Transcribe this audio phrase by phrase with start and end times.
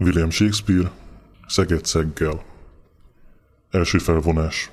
[0.00, 0.90] William Shakespeare,
[1.46, 2.44] Szeged szeggel.
[3.70, 4.70] Első felvonás.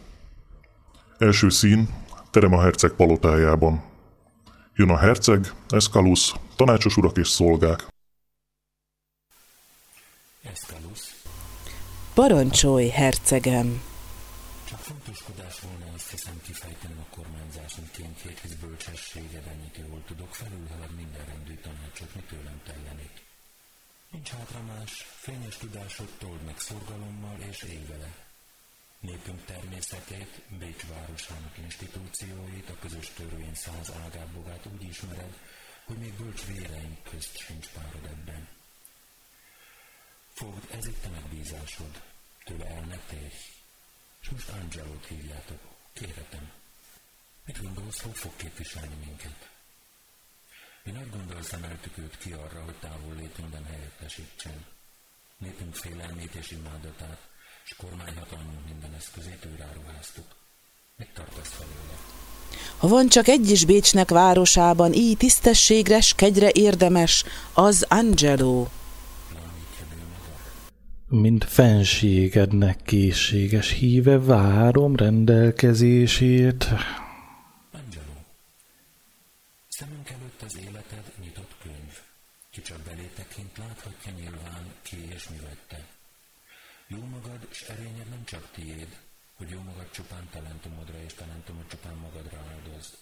[1.18, 1.90] Első szín,
[2.32, 3.84] terem a herceg palotájában.
[4.76, 7.88] Jön a herceg, Escalus, tanácsos urak és szolgák.
[10.44, 11.16] Escalus,
[12.14, 13.82] Parancsolj, hercegem!
[14.70, 20.96] csak fontoskodás volna azt hiszem kifejtenem a kormányzásom tényként, hisz bölcsességed ennyit jól tudok, felülhalad
[20.96, 23.27] minden rendű tanácsot, mi tőlem tellenik.
[24.10, 27.86] Nincs hátra más, fényes tudásod told meg szorgalommal és élj.
[29.00, 35.38] Népünk természetét, Bécs városának institúcióit, a közös törvény száz ágábogát úgy ismered,
[35.86, 38.48] hogy még bölcs véleink közt sincs párod ebben.
[40.34, 42.02] Fogd, ez itt a megbízásod,
[42.44, 43.36] tőle el ne térj.
[44.22, 45.60] És most Angelót hívjátok,
[45.94, 46.52] kérhetem.
[47.46, 49.57] Mit gondolsz, hogy fog képviselni minket?
[50.88, 54.58] Mi nagy gondolsz emeltük őt ki arra, hogy távol létünkben helyettesítsen.
[55.38, 57.20] Népünk félelmét és imádatát,
[57.66, 60.26] és kormányhatalmunk minden eszközét őrá ruháztuk.
[60.98, 61.96] Mit tartasz felőle?
[62.78, 67.24] Ha van csak egy is Bécsnek városában, így tisztességre, s kegyre érdemes,
[67.54, 68.68] az Angelo.
[71.08, 76.64] Mint fenségednek készséges híve várom rendelkezését.
[77.72, 78.18] Angelo,
[79.68, 81.94] szemünk előtt az életed nyitott könyv.
[82.52, 85.86] Ki csak belé tekint, láthatja nyilván ki és mi vagy te.
[86.88, 88.98] Jó magad és erényed nem csak tiéd,
[89.38, 92.94] hogy jó magad csupán talentumodra és talentumod csupán magadra áldozd.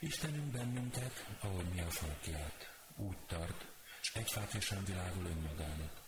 [0.00, 3.66] Istenünk bennünket, ahogy mi a falkját, úgy tart,
[4.00, 6.02] s egy fákja sem világul önmagának.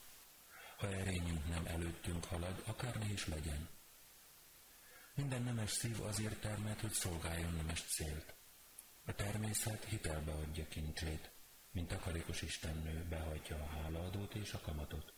[0.77, 3.69] Ha erényünk nem előttünk halad, akár ne is legyen.
[5.15, 8.35] Minden nemes szív azért termelt, hogy szolgáljon nemes célt.
[9.05, 11.31] A természet hitelbe adja kincsét,
[11.71, 15.15] mint takarékos istennő behagyja a hálaadót és a kamatot.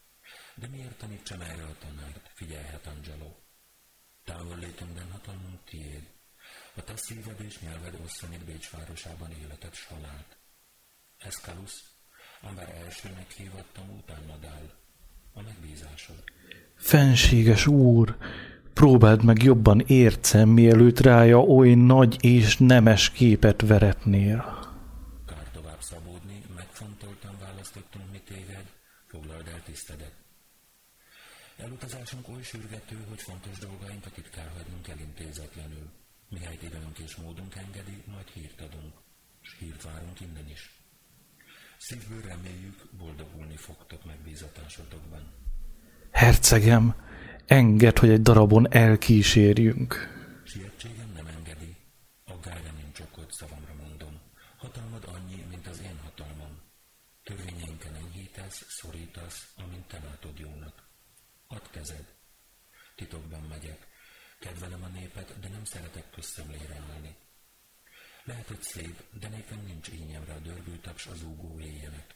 [0.55, 2.31] De miért tanítsam erre a tanárt?
[2.35, 3.35] Figyelhet Angelo.
[4.25, 6.21] Távol létünkben hatalmunk tiéd.
[6.77, 10.37] A te szíved és nyelved osszanít Bécs városában életed s halált.
[11.19, 11.73] Escalus,
[12.43, 14.71] amivel elsőnek hívattam, utánad áll.
[15.35, 16.25] A megbízásod.
[16.75, 18.17] Fenséges úr,
[18.73, 24.71] próbáld meg jobban értszem, mielőtt rája oly nagy és nemes képet veretnél.
[25.27, 28.67] Kár tovább szabódni, megfontoltan választottunk mi téged,
[29.07, 30.15] foglald el tisztedet.
[31.57, 35.91] Elutazásunk oly sürgető, hogy fontos dolgainkat itt kell hagynunk elintézetlenül.
[36.33, 38.95] Mihelyt időnk és módunk engedi, majd hírt adunk,
[39.41, 40.71] s hírt várunk innen is.
[41.79, 45.33] Szívből reméljük, boldogulni fogtok megbízatásotokban.
[46.11, 46.95] Hercegem,
[47.47, 49.95] engedd, hogy egy darabon elkísérjünk.
[50.45, 51.77] Sietségem nem engedi,
[52.25, 54.21] aggályra nincs okod, szavamra mondom.
[54.57, 56.61] Hatalmad annyi, mint az én hatalmam.
[57.23, 60.89] Törvényeinken enyhítesz, szorítasz, amint te látod jónak.
[61.47, 62.15] Add kezed.
[62.97, 63.92] Titokban megyek.
[64.45, 67.15] Kedvelem a népet, de nem szeretek közszemlére állni.
[68.25, 72.15] Lehet, hogy szép, de nekem nincs ínyemre a dörgő taps az úgó éjjelek.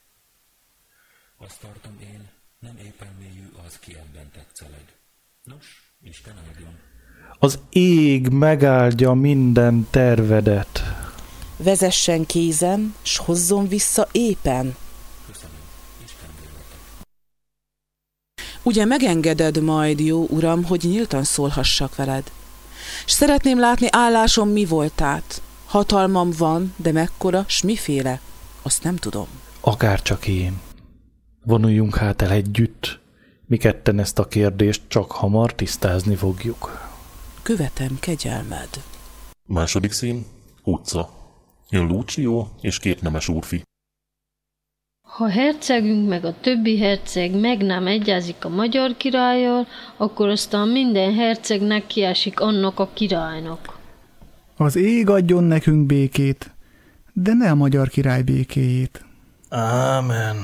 [1.37, 4.85] Azt tartom én, nem éppen mélyű az, ki ebben tetszeleg.
[5.43, 6.79] Nos, Isten áldjon.
[7.39, 10.83] Az ég megáldja minden tervedet.
[11.57, 14.77] Vezessen kézen, s hozzon vissza éppen.
[15.27, 15.57] Köszönöm.
[16.05, 16.79] Isten véletek.
[18.67, 22.33] Ugye megengeded majd, jó uram, hogy nyíltan szólhassak veled.
[23.07, 25.43] S szeretném látni állásom mi voltát.
[25.67, 28.21] Hatalmam van, de mekkora, s miféle,
[28.63, 29.27] azt nem tudom.
[29.61, 30.61] Akárcsak én.
[31.45, 33.01] Vonuljunk hát el együtt.
[33.47, 36.89] Mi ketten ezt a kérdést csak hamar tisztázni fogjuk.
[37.43, 38.69] Követem kegyelmed.
[39.45, 40.27] Második szín,
[40.63, 41.11] utca.
[41.69, 43.63] Jön Lucio és két nemes úrfi.
[45.07, 51.15] Ha hercegünk meg a többi herceg meg nem egyezik a magyar királlyal, akkor aztán minden
[51.15, 53.79] hercegnek kiesik annak a királynak.
[54.57, 56.51] Az ég adjon nekünk békét,
[57.13, 59.05] de ne a magyar király békéjét.
[59.49, 60.37] Ámen.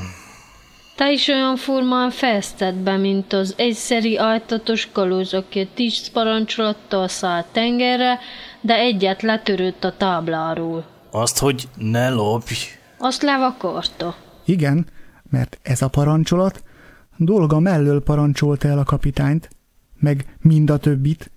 [0.97, 7.09] Te is olyan furmán fejezted be, mint az egyszeri ajtatos kalóz, aki a tíz parancsolattal
[7.09, 8.19] szállt tengerre,
[8.61, 10.85] de egyet letörött a tábláról.
[11.11, 12.55] Azt, hogy ne lopj.
[12.99, 14.17] Azt levakarta.
[14.53, 14.87] Igen,
[15.31, 16.63] mert ez a parancsolat
[17.17, 19.51] dolga mellől parancsolta el a kapitányt,
[20.01, 21.31] meg mind a többit.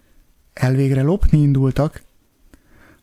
[0.54, 2.02] Elvégre lopni indultak.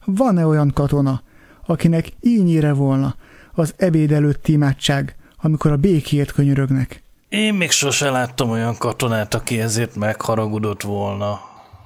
[0.05, 1.23] Van-e olyan katona,
[1.67, 3.14] akinek ínyire volna
[3.53, 7.03] az ebéd előtti imádság, amikor a békért könyörögnek?
[7.29, 11.41] Én még sose láttam olyan katonát, aki ezért megharagudott volna.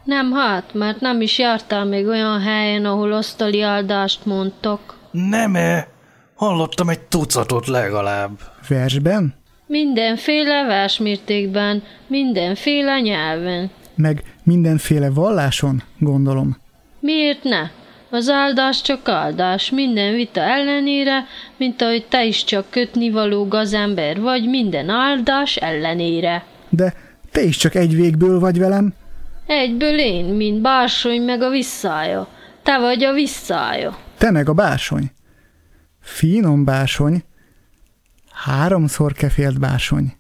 [0.04, 4.98] Nem hát, mert nem is jártál még olyan helyen, ahol asztali áldást mondtak.
[5.10, 5.94] Nem-e?
[6.36, 8.30] Hallottam egy tucatot legalább.
[8.68, 9.34] Versben?
[9.66, 13.70] Mindenféle versmértékben, mindenféle nyelven.
[13.94, 16.56] Meg mindenféle valláson, gondolom.
[17.00, 17.70] Miért ne?
[18.10, 21.24] Az áldás csak áldás, minden vita ellenére,
[21.56, 26.44] mint ahogy te is csak kötni való gazember vagy minden áldás ellenére.
[26.68, 26.94] De
[27.32, 28.94] te is csak egy végből vagy velem.
[29.46, 32.28] Egyből én, mint bársony meg a visszája.
[32.62, 33.96] Te vagy a visszája.
[34.18, 35.10] Te meg a bársony.
[36.06, 37.22] Finom bársony.
[38.30, 40.12] Háromszor kefélt bársony.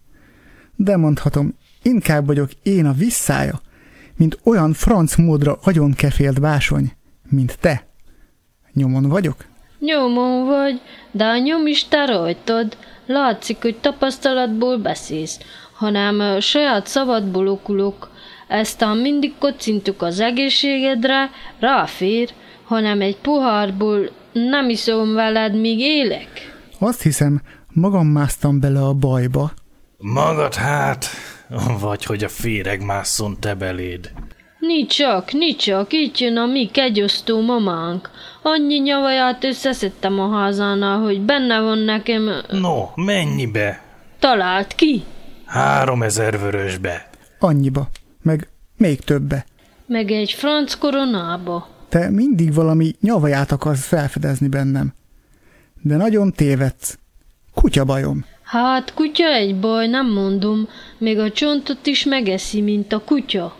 [0.76, 3.60] De mondhatom, inkább vagyok én a visszája,
[4.16, 6.92] mint olyan franc módra agyon kefélt bársony,
[7.30, 7.86] mint te.
[8.72, 9.44] Nyomon vagyok?
[9.78, 10.80] Nyomon vagy,
[11.10, 12.76] de a nyom is te rajtad.
[13.06, 15.38] Látszik, hogy tapasztalatból beszélsz,
[15.72, 18.10] hanem ö, saját szabadból okulok.
[18.48, 22.34] Eztán mindig kocintuk az egészségedre, ráfér,
[22.66, 26.28] hanem egy pohárból nem iszom veled, míg élek.
[26.78, 27.42] Azt hiszem,
[27.72, 29.50] magam másztam bele a bajba.
[29.98, 31.06] Magad hát,
[31.80, 34.12] vagy hogy a féreg másszon te beléd.
[34.58, 38.10] Nicsak, nicsak, itt jön a mi kegyosztó mamánk.
[38.42, 42.30] Annyi nyavaját összeszedtem a házánál, hogy benne van nekem...
[42.50, 43.82] No, mennyibe?
[44.18, 45.02] Talált ki?
[45.44, 47.08] Három ezer vörösbe.
[47.38, 47.88] Annyiba,
[48.22, 49.44] meg még többe.
[49.86, 51.68] Meg egy franc koronába.
[51.88, 54.94] Te mindig valami nyavaját akarsz felfedezni bennem.
[55.82, 56.98] De nagyon tévedsz.
[57.54, 58.24] Kutya bajom.
[58.42, 60.68] Hát, kutya egy baj, nem mondom,
[60.98, 63.56] még a csontot is megeszi, mint a kutya.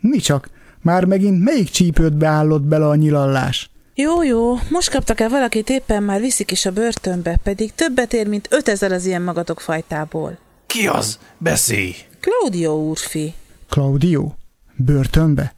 [0.00, 0.50] Mi csak,
[0.80, 3.70] már megint melyik csípőt állott bele a nyilallás?
[3.94, 8.26] Jó, jó, most kaptak el valakit éppen már viszik is a börtönbe, pedig többet ér,
[8.26, 10.38] mint 5000 az ilyen magatok fajtából.
[10.66, 11.18] Ki az?
[11.38, 11.94] Beszélj!
[12.20, 13.34] Claudio úrfi.
[13.68, 14.32] Claudio?
[14.76, 15.54] Börtönbe?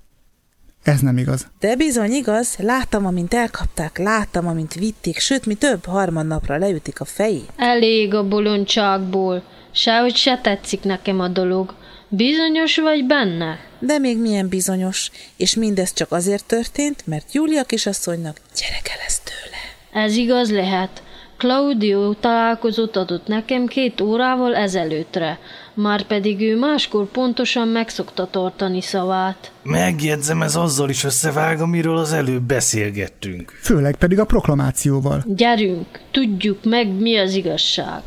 [0.84, 1.46] Ez nem igaz.
[1.60, 7.04] De bizony igaz, láttam, amint elkapták, láttam, amint vitték, sőt, mi több, harmadnapra leütik a
[7.04, 7.52] fejét.
[7.56, 9.42] Elég a bolondságból.
[9.72, 11.74] Sehogy se tetszik nekem a dolog.
[12.08, 13.58] Bizonyos vagy benne?
[13.78, 20.04] De még milyen bizonyos, és mindez csak azért történt, mert Júlia kisasszonynak gyereke lesz tőle.
[20.06, 21.02] Ez igaz lehet.
[21.36, 25.38] Claudio találkozót adott nekem két órával ezelőttre,
[25.74, 29.52] már pedig ő máskor pontosan megszokta tartani szavát.
[29.62, 33.50] Megjegyzem, ez azzal is összevág, amiről az előbb beszélgettünk.
[33.62, 35.24] Főleg pedig a proklamációval.
[35.26, 38.02] Gyerünk, tudjuk meg, mi az igazság.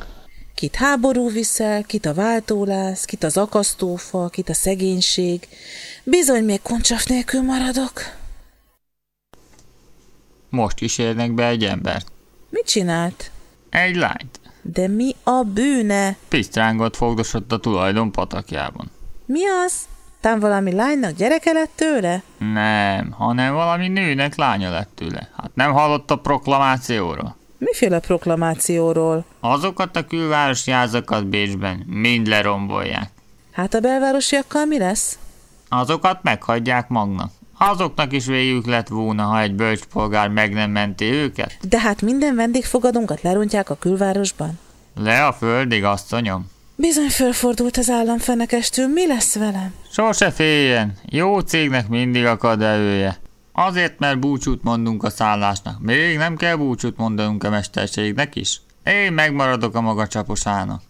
[0.56, 5.48] Kit háború viszel, kit a váltólász, kit az akasztófa, kit a szegénység.
[6.04, 8.02] Bizony még koncsav nélkül maradok.
[10.50, 12.12] Most kísérnek be egy embert.
[12.50, 13.32] Mit csinált?
[13.70, 14.40] Egy lányt.
[14.74, 16.16] De mi a bűne?
[16.28, 18.92] Pisztrángot fogdosott a tulajdon patakjában.
[19.26, 19.74] Mi az?
[20.20, 22.24] Tán valami lánynak gyereke lett tőle?
[22.54, 25.30] Nem, hanem valami nőnek lánya lett tőle.
[25.38, 27.36] Hát nem hallott a proklamációról?
[27.58, 29.26] Miféle proklamációról?
[29.40, 33.10] Azokat a külvárosi házakat Bécsben mind lerombolják.
[33.52, 35.18] Hát a belvárosiakkal mi lesz?
[35.70, 37.32] Azokat meghagyják magnak.
[37.58, 41.58] Azoknak is végük lett volna, ha egy bölcspolgár meg nem menti őket.
[41.62, 44.60] De hát minden vendégfogadónkat lerontják a külvárosban.
[44.96, 46.50] Le a földig, asszonyom.
[46.76, 49.74] Bizony fölfordult az államfenekestől, mi lesz velem?
[49.92, 53.18] Sose féljen, jó cégnek mindig akad elője.
[53.52, 55.82] Azért, mert búcsút mondunk a szállásnak.
[55.82, 58.62] Még nem kell búcsút mondanunk a mesterségnek is.
[58.84, 60.82] Én megmaradok a maga csaposának.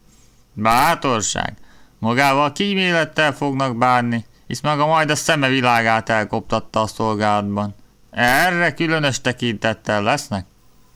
[0.54, 1.54] Bátorság.
[2.00, 7.76] Magával kímélettel fognak bánni, hisz maga majd a szeme világát elkoptatta a szolgálatban.
[8.12, 10.46] Erre különös tekintettel lesznek.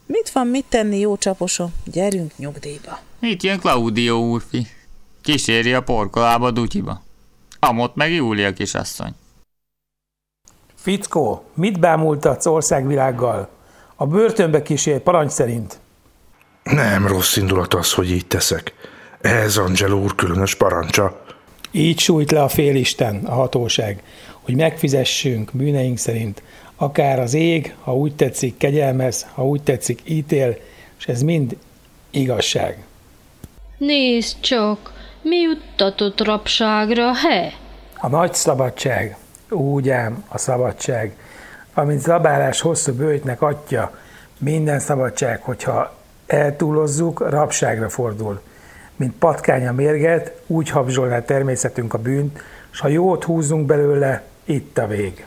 [0.05, 1.74] Mit van mit tenni, jó csaposom?
[1.84, 3.00] Gyerünk nyugdíjba.
[3.20, 4.67] Itt jön Claudio úrfi.
[5.22, 7.01] Kíséri a porkolába dutyiba.
[7.60, 9.15] Amott meg Júlia kisasszony.
[10.75, 13.50] Fickó, mit bámultatsz országvilággal?
[13.96, 15.79] A börtönbe kísér parancs szerint.
[16.63, 18.74] Nem rossz indulat az, hogy így teszek.
[19.22, 21.21] Ez Angelo úr különös parancsa.
[21.72, 24.04] Így sújt le a félisten, a hatóság,
[24.42, 26.44] hogy megfizessünk bűneink szerint.
[26.75, 30.58] Akár az ég, ha úgy tetszik, kegyelmez, ha úgy tetszik, ítél,
[31.00, 31.58] és ez mind
[32.10, 32.84] igazság.
[33.78, 37.54] Nézd csak, mi juttatott rabságra, he?
[37.98, 39.18] A nagy szabadság,
[39.50, 41.16] úgy ám a szabadság,
[41.74, 43.98] amint zabálás hosszú bőjtnek atya,
[44.38, 45.96] minden szabadság, hogyha
[46.28, 48.42] eltúlozzuk, rabságra fordul.
[49.01, 52.39] Mint patkány a mérget, úgy habzsolná természetünk a bűnt,
[52.70, 55.25] s ha jót húzunk belőle, itt a vég.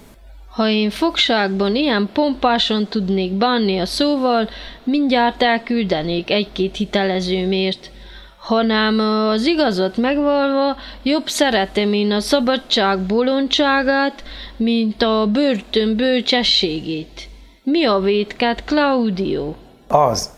[0.51, 4.49] Ha én fogságban ilyen pompásan tudnék bánni a szóval,
[4.83, 7.91] mindjárt elküldenék egy-két hitelezőmért.
[8.39, 14.25] Hanem az igazat megvalva, jobb szeretem én a szabadság bolondságát,
[14.57, 17.29] mint a börtön bölcsességét.
[17.63, 19.55] Mi a vétkát, Claudio?
[19.89, 20.31] Az,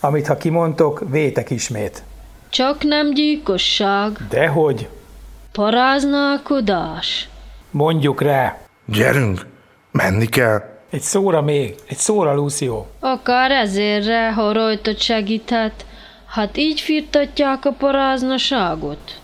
[0.00, 2.02] Amit ha kimondtok, vétek ismét.
[2.50, 4.88] Csak nem gyilkosság, Dehogy?
[5.52, 7.28] paráználkodás.
[7.70, 8.58] Mondjuk rá.
[8.86, 9.46] Gyerünk,
[9.90, 10.62] menni kell.
[10.90, 12.84] Egy szóra még, egy szóra, Lucio.
[13.00, 15.86] Akár ezérre, ha rajtad segíthet.
[16.26, 19.19] Hát így firtatják a paráznaságot.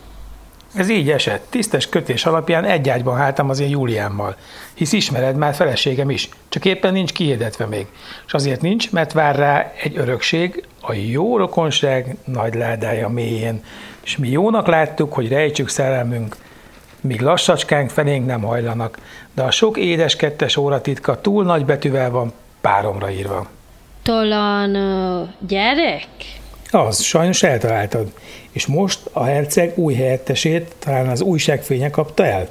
[0.76, 1.46] Ez így esett.
[1.50, 4.36] Tisztes kötés alapján egy ágyban háltam az én Júliámmal.
[4.74, 7.86] Hisz ismered már feleségem is, csak éppen nincs kihirdetve még.
[8.26, 13.62] És azért nincs, mert vár rá egy örökség, a jó rokonság nagy ládája mélyén.
[14.04, 16.36] És mi jónak láttuk, hogy rejtsük szerelmünk,
[17.00, 18.98] míg lassacskánk felénk nem hajlanak,
[19.34, 23.46] de a sok édes kettes óratitka túl nagy betűvel van páromra írva.
[24.02, 26.06] Talán uh, gyerek?
[26.76, 28.12] Az, sajnos eltaláltad.
[28.52, 32.48] És most a herceg új helyettesét talán az újságfénye kapta el?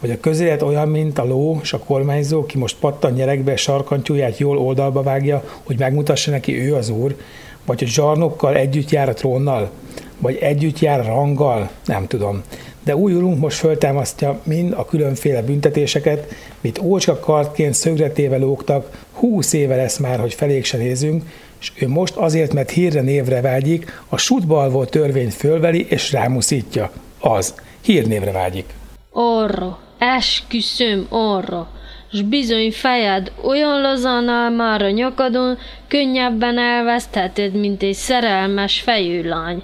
[0.00, 4.38] Vagy a közélet olyan, mint a ló és a kormányzó, ki most pattan nyerekbe sarkantyúját
[4.38, 7.16] jól oldalba vágja, hogy megmutassa neki ő az úr?
[7.64, 9.70] Vagy hogy zsarnokkal együtt jár a trónnal?
[10.18, 11.70] Vagy együtt jár a ranggal?
[11.84, 12.42] Nem tudom.
[12.84, 19.52] De új urunk most föltámasztja mind a különféle büntetéseket, mit ócska kartként szögretével lógtak, húsz
[19.52, 21.22] éve lesz már, hogy felék se nézünk,
[21.66, 26.90] és ő most azért, mert hírre névre vágyik, a sutbalvó törvényt fölveli és rámuszítja.
[27.20, 28.64] Az, hírnévre vágyik.
[29.12, 31.68] Arra, esküszöm arra,
[32.12, 35.58] s bizony fejed olyan lazán áll már a nyakadon,
[35.88, 39.62] könnyebben elvesztheted, mint egy szerelmes fejőlány.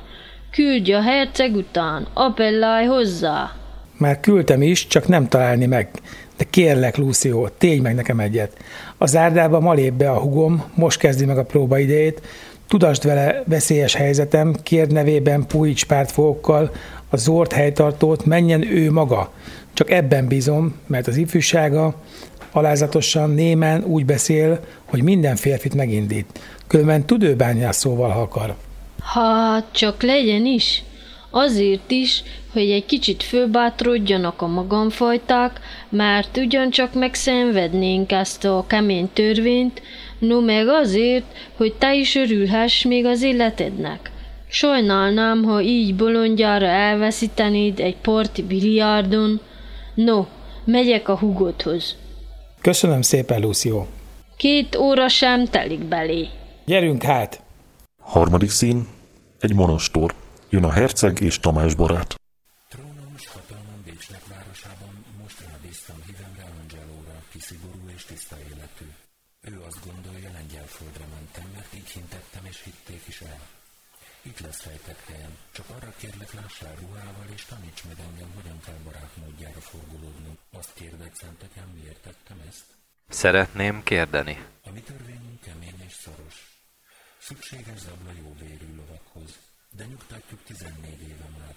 [0.50, 3.50] Küldj a herceg után, appellálj hozzá.
[3.97, 5.88] Már küldtem is, csak nem találni meg.
[6.37, 8.56] De kérlek, Lucio, tégy meg nekem egyet.
[9.02, 12.23] A zárdába ma lép be a hugom, most kezdi meg a próba idejét,
[12.68, 16.71] tudasd vele veszélyes helyzetem, kérd nevében pújíts pártfogokkal,
[17.11, 19.32] a zord helytartót, menjen ő maga.
[19.73, 21.94] Csak ebben bízom, mert az ifjúsága
[22.52, 26.40] alázatosan, némen úgy beszél, hogy minden férfit megindít.
[26.66, 28.54] Különben tud ő bánni szóval, ha akar.
[29.02, 30.82] Hát csak legyen is.
[31.35, 32.23] Azért is,
[32.53, 39.83] hogy egy kicsit fölbátrodjanak a magamfajták, mert ugyancsak megszenvednénk ezt a kemény törvényt,
[40.19, 41.25] no meg azért,
[41.57, 44.11] hogy te is örülhess még az életednek.
[44.49, 49.41] Sajnálnám, ha így bolondjára elveszítenéd egy parti biliárdon.
[49.95, 50.25] No,
[50.65, 51.97] megyek a hugodhoz.
[52.61, 53.85] Köszönöm szépen, Lucio.
[54.37, 56.29] Két óra sem telik belé.
[56.67, 57.43] Gyerünk hát!
[58.01, 58.87] Harmadik szín,
[59.41, 60.15] egy monostor.
[60.54, 62.11] Jön a herceg és Tamás barát.
[62.68, 68.88] Trónom és hatalmam Bécsnek városában most rábíztam hívemre Angelóra, aki szigorú és tiszta életű.
[69.40, 73.40] Ő azt gondolja, lengyel földre mentem, mert így hintettem és hitték is el.
[74.23, 78.80] Itt lesz rejtett helyem, csak arra kérlek lássál ruhával és taníts meg engem, hogyan kell
[78.85, 79.61] barát módjára.
[80.61, 82.66] Azt kérded, szentekem, miért tettem ezt?
[83.09, 84.44] Szeretném kérdeni.
[84.68, 86.37] A mi törvényünk kemény és szoros.
[87.18, 89.32] Szükséges zabla jó vérű lovakhoz,
[89.83, 91.55] de nyugtatjuk 14 éve már.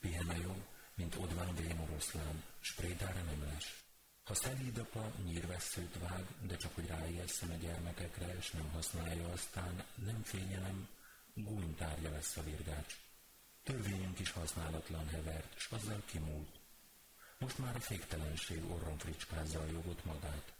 [0.00, 0.54] Pihene jó,
[0.94, 3.84] mint odván vén oroszlán, sprédára nem les.
[4.24, 9.84] Ha szelíd apa nyírvesszőt vág, de csak hogy ráijesszen a gyermekekre, és nem használja aztán,
[9.94, 10.88] nem fényelem,
[11.34, 12.96] gúnytárja lesz a virgács.
[13.62, 16.58] Törvényünk is használatlan hevert, s azzal kimúlt.
[17.38, 20.52] Most már a féktelenség orron fricskázza a jogot magát.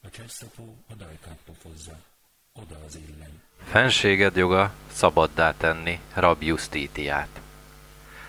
[0.00, 2.04] A cseszapó a dajkát pofozza,
[2.52, 3.42] oda az illen.
[3.64, 7.40] Fenséged joga szabaddá tenni rab Justitiát.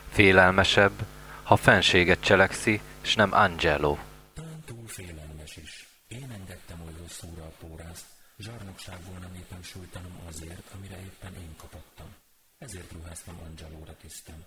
[0.10, 1.06] Félelmesebb,
[1.44, 3.98] ha fenséget cselekszi, s nem Angelo.
[4.34, 5.88] Talán túl félelmes is.
[6.08, 8.06] Én engedtem oly hosszúra a pórászt,
[8.38, 12.16] zsarnokságból nem éppen sújtanom azért, amire éppen én kapattam.
[12.58, 14.46] Ezért ruháztam Angelóra tisztem.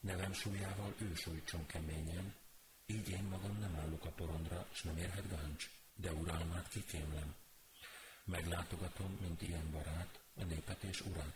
[0.00, 2.34] Nevem súlyával ő sújtson keményen,
[2.86, 7.34] így én magam nem állok a porondra, s nem érhet gáncs, de uralmát kikémlem.
[8.24, 11.34] Meglátogatom, mint ilyen barát, a népet és urat.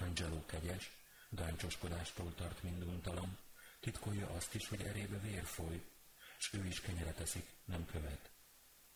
[0.00, 0.90] Angelo kegyes,
[1.30, 3.38] gáncsoskodástól tart minduntalan,
[3.80, 5.80] titkolja azt is, hogy erébe vér foly,
[6.38, 8.30] s ő is kenyeret eszik, nem követ.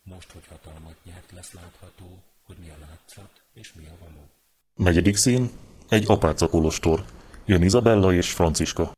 [0.02, 4.28] Most, hogy hatalmat nyert, lesz látható, hogy mi a látszat és mi a való.
[4.74, 5.50] Negyedik szín,
[5.88, 7.04] egy apáca kolostor.
[7.44, 8.92] Jön Izabella és Franciska.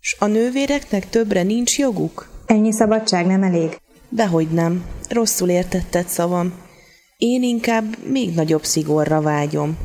[0.00, 2.30] S a nővéreknek többre nincs joguk?
[2.46, 3.80] Ennyi szabadság nem elég.
[4.08, 4.86] Dehogy nem.
[5.08, 6.61] Rosszul értetted szavam.
[7.24, 9.78] Én inkább még nagyobb szigorra vágyom.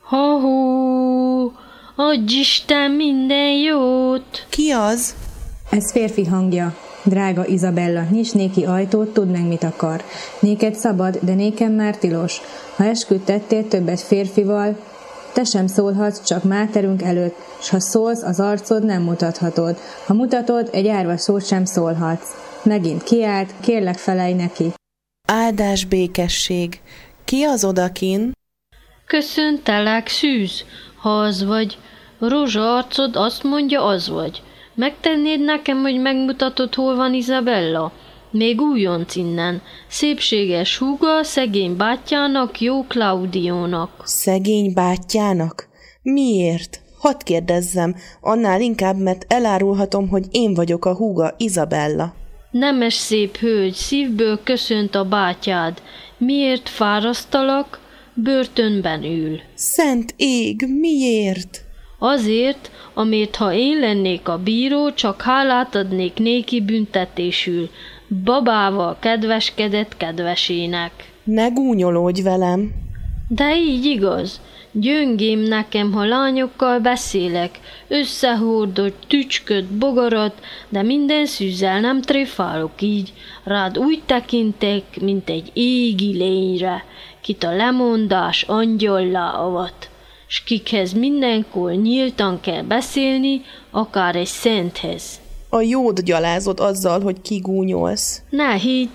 [0.00, 1.52] Ha-hó,
[1.96, 4.46] adj Isten minden jót!
[4.48, 5.14] Ki az?
[5.70, 6.76] Ez férfi hangja.
[7.04, 10.02] Drága Izabella, nyisd néki ajtót, tudd meg, mit akar.
[10.40, 12.40] Néked szabad, de nékem már tilos.
[12.76, 14.76] Ha esküdt tettél többet férfival,
[15.32, 19.76] te sem szólhatsz, csak máterünk előtt, s ha szólsz, az arcod nem mutathatod.
[20.06, 22.28] Ha mutatod, egy árva szót sem szólhatsz.
[22.62, 24.72] Megint kiállt, kérlek felej neki.
[25.28, 26.80] Áldás békesség.
[27.24, 28.32] Ki az odakin?
[29.06, 30.64] Köszöntelek, szűz,
[30.96, 31.78] ha az vagy.
[32.18, 34.42] Rózsa arcod azt mondja, az vagy.
[34.74, 37.92] Megtennéd nekem, hogy megmutatod, hol van Izabella?
[38.30, 39.62] Még újonc innen.
[39.88, 43.90] Szépséges húga szegény bátyjának, jó Klaudiónak.
[44.04, 45.68] Szegény bátyjának?
[46.02, 46.80] Miért?
[46.98, 52.14] Hadd kérdezzem, annál inkább, mert elárulhatom, hogy én vagyok a húga, Izabella.
[52.50, 55.82] Nemes szép hölgy, szívből köszönt a bátyád.
[56.18, 57.80] Miért fárasztalak?
[58.14, 59.40] Börtönben ül.
[59.54, 61.64] Szent ég, miért?
[61.98, 67.70] Azért, amit ha én lennék a bíró, csak hálát adnék néki büntetésül.
[68.24, 70.92] Babával kedveskedett kedvesének.
[71.24, 72.72] Ne gúnyolódj velem.
[73.28, 74.40] De így igaz.
[74.72, 83.12] Gyöngém nekem, ha lányokkal beszélek, összehordott, tücsköt, bogarat, de minden szűzzel nem tréfálok így.
[83.44, 86.84] Rád úgy tekintek, mint egy égi lényre,
[87.20, 89.90] kit a lemondás angyollá avat
[90.30, 95.20] s kikhez mindenkor nyíltan kell beszélni, akár egy szenthez.
[95.48, 98.22] A jód gyalázod azzal, hogy kigúnyolsz.
[98.28, 98.88] Ne hidd,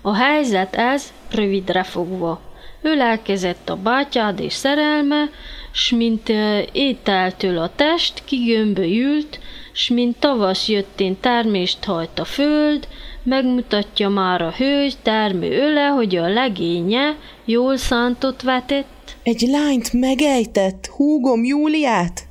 [0.00, 2.40] a helyzet ez, rövidre fogva.
[2.82, 5.30] Ölelkezett a bátyád és szerelme,
[5.72, 6.28] s mint
[6.72, 9.38] ételtől a test kigömbölyült,
[9.72, 12.88] s mint tavasz jöttén termést hajt a föld,
[13.22, 20.86] megmutatja már a hölgy termő öle, hogy a legénye jól szántott vetett, egy lányt megejtett,
[20.86, 22.22] húgom Júliát?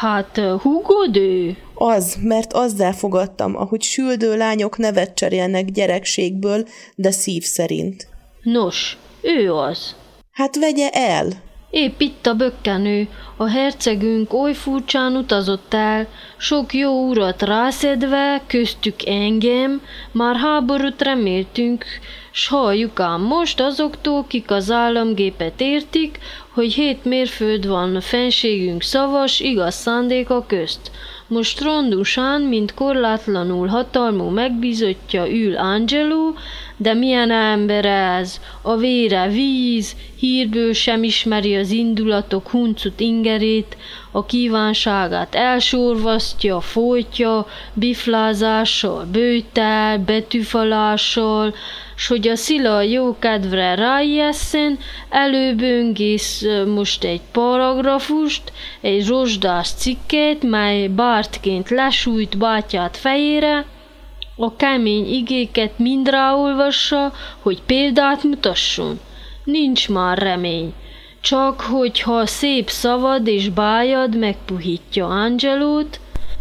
[0.00, 1.56] Hát, húgod ő?
[1.74, 8.08] Az, mert azzal fogadtam, ahogy süldő lányok nevet cserélnek gyerekségből, de szív szerint.
[8.42, 9.94] Nos, ő az.
[10.32, 11.26] Hát vegye el.
[11.70, 19.06] Épp itt a bökkenő, a hercegünk oly furcsán utazott el, sok jó urat rászedve, köztük
[19.06, 21.84] engem, már háborút reméltünk,
[22.30, 26.18] s halljuk ám most azoktól, kik az államgépet értik,
[26.50, 30.90] hogy hét mérföld van fenségünk szavas, igaz szándéka közt.
[31.26, 36.32] Most rondusán, mint korlátlanul hatalmú megbízottja ül Angelo,
[36.76, 38.40] de milyen ember ez?
[38.62, 43.76] A vére víz, hírből sem ismeri az indulatok huncut ingerét,
[44.10, 51.54] a kívánságát elsorvasztja, folytja, biflázással, bőtel, betűfalással,
[51.94, 60.88] s hogy a szila jó kedvre ráijesszen, előböngész most egy paragrafust, egy rozsdás cikket, mely
[60.88, 63.64] bártként lesújt bátyát fejére,
[64.36, 69.00] a kemény igéket mind ráolvassa, hogy példát mutasson.
[69.44, 70.72] Nincs már remény,
[71.20, 76.00] csak hogyha szép szavad és bájad megpuhítja Angelót,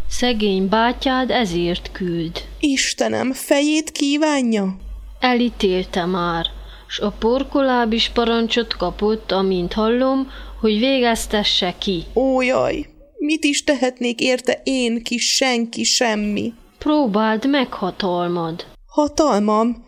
[0.09, 2.41] szegény bátyád ezért küld.
[2.59, 4.75] Istenem, fejét kívánja?
[5.19, 6.45] Elítélte már,
[6.87, 12.03] s a porkoláb is parancsot kapott, amint hallom, hogy végeztesse ki.
[12.13, 12.85] Ó, jaj,
[13.17, 16.53] mit is tehetnék érte én, ki senki, semmi?
[16.83, 18.65] Próbáld meg hatalmad.
[18.87, 19.85] Hatalmam?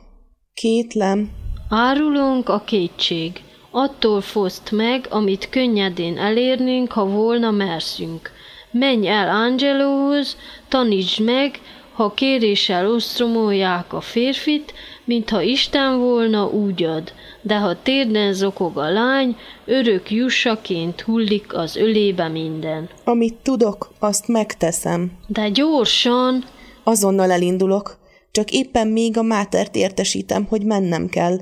[0.54, 1.32] Kétlem.
[1.70, 3.42] Árulunk a kétség.
[3.72, 8.32] Attól foszt meg, amit könnyedén elérnénk, ha volna merszünk.
[8.72, 11.60] Menj el Angelóhoz, tanítsd meg,
[11.94, 18.92] ha kéréssel ostromolják a férfit, mintha Isten volna úgy ad, de ha térden zokog a
[18.92, 22.90] lány, örök jussaként hullik az ölébe minden.
[23.04, 25.12] Amit tudok, azt megteszem.
[25.28, 26.44] De gyorsan!
[26.88, 28.00] Azonnal elindulok,
[28.32, 31.38] csak éppen még a mátert értesítem, hogy mennem kell.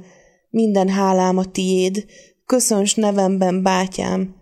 [0.49, 2.05] Minden hálám a tiéd,
[2.45, 4.35] köszöns nevemben, bátyám.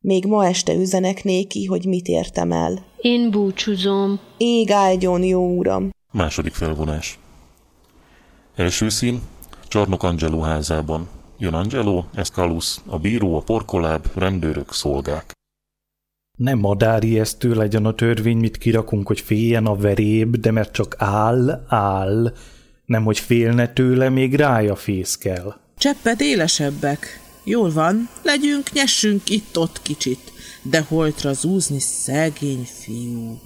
[0.00, 2.86] Még ma este üzenek néki, hogy mit értem el.
[3.00, 4.20] Én búcsúzom.
[4.36, 5.90] Ég áldjon, jó uram!
[6.12, 7.18] Második felvonás.
[8.56, 9.20] Első szín,
[9.68, 11.08] Csarnok Angelo házában.
[11.38, 15.37] Jön Angelo, Escalus, a bíró, a porkoláb, rendőrök, szolgák.
[16.38, 21.64] Nem madári legyen a törvény, mit kirakunk, hogy féljen a veréb, de mert csak áll,
[21.68, 22.32] áll,
[22.86, 25.60] nem hogy félne tőle, még rája fészkel.
[25.78, 27.20] Cseppet élesebbek.
[27.44, 33.40] Jól van, legyünk, nyessünk itt-ott kicsit, de holtra zúzni szegény fiú.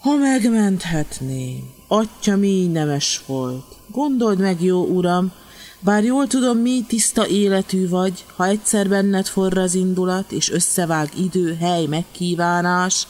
[0.00, 3.64] Ha megmenthetném, atya mi nemes volt.
[3.90, 5.32] Gondold meg, jó uram,
[5.80, 11.10] bár jól tudom, mi tiszta életű vagy, ha egyszer benned forr az indulat, és összevág
[11.18, 13.06] idő, hely, megkívánás,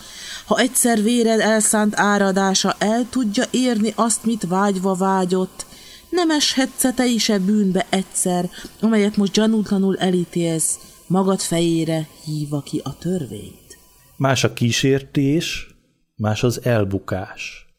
[0.47, 5.67] ha egyszer véred elszánt áradása el tudja érni azt, mit vágyva vágyott,
[6.11, 12.81] nem eshetsz te is e bűnbe egyszer, amelyet most gyanútlanul elítélsz, magad fejére hívva ki
[12.85, 13.79] a törvényt.
[14.17, 15.75] Más a kísértés,
[16.17, 17.70] más az elbukás.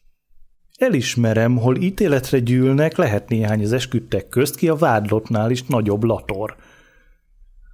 [0.82, 6.56] Elismerem, hol ítéletre gyűlnek, lehet néhány az esküdtek közt, ki a vádlottnál is nagyobb lator.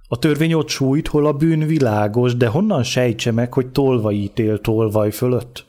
[0.07, 4.61] A törvény ott sújt, hol a bűn világos, de honnan sejtse meg, hogy tolva ítél
[4.61, 5.65] tolvaj fölött?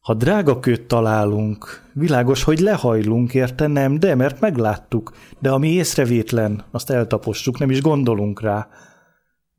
[0.00, 6.64] Ha drága köt találunk, világos, hogy lehajlunk érte, nem, de mert megláttuk, de ami észrevétlen,
[6.70, 8.68] azt eltapossuk, nem is gondolunk rá.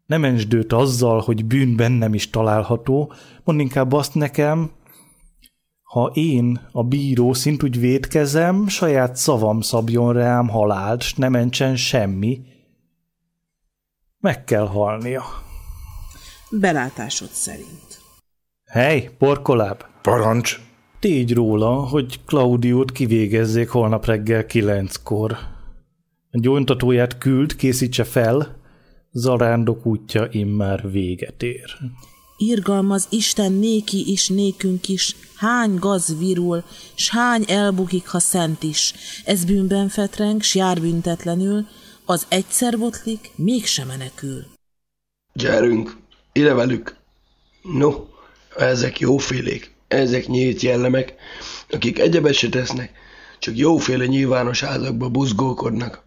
[0.05, 4.71] Nem ensdőt azzal, hogy bűn bennem is található, mondd inkább azt nekem,
[5.95, 12.41] ha én, a bíró szintúgy védkezem, saját szavam szabjon rám halált, s ne mentsen semmi,
[14.19, 15.23] meg kell halnia.
[16.51, 18.01] Belátásod szerint.
[18.65, 19.83] Hely, porkoláb!
[20.01, 20.59] Parancs!
[20.99, 25.31] Tégy róla, hogy Klaudiót kivégezzék holnap reggel kilenckor.
[26.31, 28.61] A gyóntatóját küld, készítse fel,
[29.11, 31.77] zarándok útja immár véget ér.
[32.37, 36.63] Irgalmaz Isten néki is, nékünk is, hány gaz virul,
[36.95, 38.93] s hány elbukik, ha szent is.
[39.25, 41.67] Ez bűnben fetreng, s jár büntetlenül,
[42.05, 44.45] az egyszer botlik, mégsem menekül.
[45.33, 45.97] Gyerünk,
[46.33, 46.95] ide velük.
[47.61, 47.91] No,
[48.57, 51.13] ezek jófélék, ezek nyílt jellemek,
[51.69, 52.91] akik egyebet se tesznek,
[53.39, 56.03] csak jóféle nyilvános házakba buzgókodnak.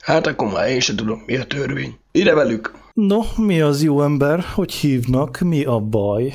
[0.00, 1.98] Hát akkor már én se tudom, mi a törvény.
[2.12, 2.81] Ide velük!
[2.94, 6.34] No, mi az jó ember, hogy hívnak, mi a baj?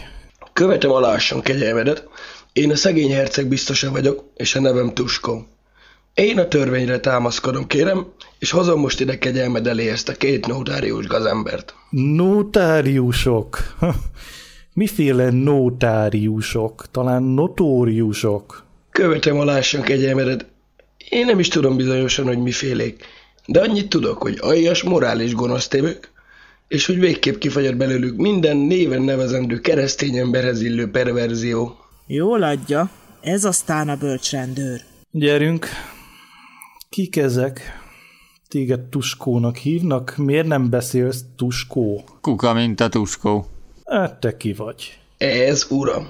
[0.53, 2.07] Követem a lásson kegyelmedet.
[2.53, 5.45] Én a szegény herceg biztosa vagyok, és a nevem Tuskó.
[6.13, 8.07] Én a törvényre támaszkodom, kérem,
[8.39, 11.75] és hozom most ide kegyelmed elé ezt a két notárius gazembert.
[11.89, 13.75] Notáriusok?
[14.73, 16.85] Miféle notáriusok?
[16.91, 18.65] Talán notóriusok?
[18.91, 20.45] Követem a lásson kegyelmedet.
[21.09, 23.05] Én nem is tudom bizonyosan, hogy mifélék,
[23.45, 26.15] de annyit tudok, hogy aljas, morális gonosztévők,
[26.67, 31.77] és hogy végképp kifagyott belőlük minden néven nevezendő keresztény emberhez illő perverzió.
[32.07, 32.89] Jól adja,
[33.21, 34.81] ez aztán a bölcsrendőr.
[35.11, 35.67] Gyerünk,
[36.89, 37.61] kik ezek?
[38.47, 40.13] Téged Tuskónak hívnak?
[40.17, 42.03] Miért nem beszélsz Tuskó?
[42.21, 43.45] Kuka, mint a Tuskó.
[43.85, 44.99] Hát te ki vagy?
[45.17, 46.09] Ez, uram,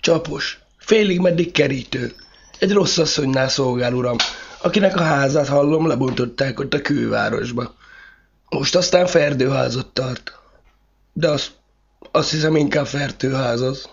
[0.00, 2.12] csapos, félig meddig kerítő.
[2.58, 4.16] Egy rossz asszonynál szolgál, uram,
[4.62, 7.74] akinek a házát hallom, lebontották ott a kővárosba.
[8.50, 10.32] Most aztán ferdőházat tart.
[11.12, 11.50] De az,
[12.12, 13.88] azt hiszem inkább fertőházaz.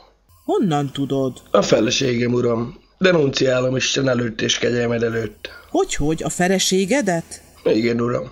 [0.45, 1.41] Honnan tudod?
[1.51, 2.79] A feleségem, uram.
[2.97, 5.49] Denunciálom Isten előtt és kegyelmed előtt.
[5.69, 7.41] Hogy-hogy, a feleségedet?
[7.63, 8.31] Igen, uram.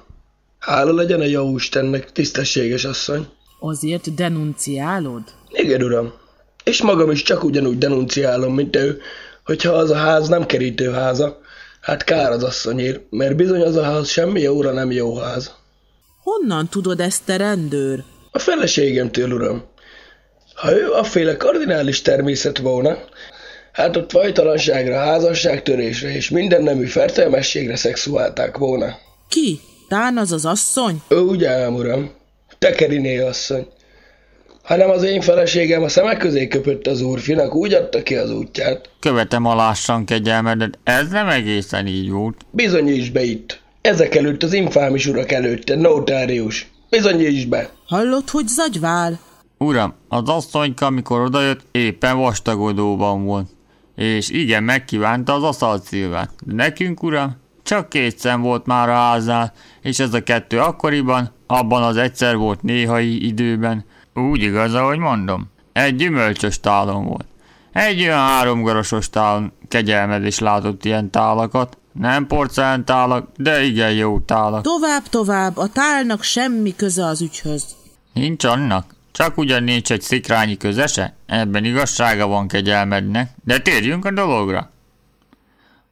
[0.59, 3.27] Hála legyen a jó Istennek, tisztességes asszony.
[3.59, 5.23] Azért denunciálod?
[5.49, 6.13] Igen, uram.
[6.63, 9.01] És magam is csak ugyanúgy denunciálom, mint ő,
[9.45, 11.41] hogyha az a ház nem kerítőháza.
[11.81, 15.51] Hát kár az asszonyért, mert bizony az a ház semmi jóra nem jó ház.
[16.23, 18.03] Honnan tudod ezt, te rendőr?
[18.31, 19.63] A feleségemtől, uram.
[20.55, 22.97] Ha ő afféle kardinális természet volna,
[23.71, 28.97] hát ott vajtalanságra, házasságtörésre és minden nemű fertelmességre szexuálták volna.
[29.29, 29.59] Ki?
[29.87, 31.01] Tán az az asszony?
[31.09, 32.11] Úgy ám, uram.
[32.59, 33.67] Tekeriné asszony.
[34.63, 38.89] Hanem az én feleségem a szemek közé köpött az úrfinak, úgy adta ki az útját.
[38.99, 42.37] Követem a lássan kegyelmedet, ez nem egészen így volt.
[42.51, 43.61] Bizonyíts be itt.
[43.83, 46.71] Ezek előtt az infámis urak előtte, notárius.
[46.89, 47.69] Bizonyíts be.
[47.87, 49.19] Hallott, hogy zagyvál?
[49.57, 53.47] Uram, az asszonyka, amikor odajött, éppen vastagodóban volt.
[53.95, 56.29] És igen, megkívánta az aszalt szilvát.
[56.45, 61.31] De nekünk, uram, csak két szem volt már a háznál, és ez a kettő akkoriban,
[61.47, 63.85] abban az egyszer volt néhai időben.
[64.13, 65.51] Úgy igaz, ahogy mondom.
[65.73, 67.25] Egy gyümölcsös tálon volt.
[67.71, 71.77] Egy olyan háromgarosos tálon kegyelmed is látott ilyen tálakat.
[71.93, 74.63] Nem porcelán tálak, de igen jó tálak.
[74.63, 77.65] Tovább, tovább, a tálnak semmi köze az ügyhöz.
[78.13, 78.95] Nincs annak.
[79.11, 84.71] Csak ugyan nincs egy szikrányi közese, ebben igazsága van kegyelmednek, de térjünk a dologra.